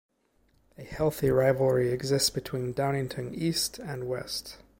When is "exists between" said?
1.91-2.73